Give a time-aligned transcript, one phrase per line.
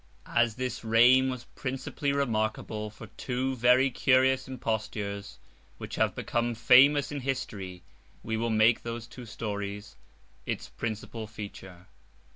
[0.33, 5.37] As this reign was principally remarkable for two very curious impostures
[5.77, 7.83] which have become famous in history,
[8.23, 9.95] we will make those two stories
[10.47, 11.85] its principal feature.